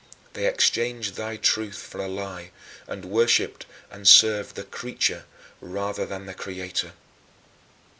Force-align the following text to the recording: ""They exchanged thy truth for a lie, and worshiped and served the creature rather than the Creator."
""They 0.33 0.47
exchanged 0.47 1.13
thy 1.13 1.37
truth 1.37 1.77
for 1.77 1.99
a 1.99 2.07
lie, 2.07 2.49
and 2.87 3.05
worshiped 3.05 3.67
and 3.91 4.07
served 4.07 4.55
the 4.55 4.63
creature 4.63 5.25
rather 5.61 6.07
than 6.07 6.25
the 6.25 6.33
Creator." 6.33 6.93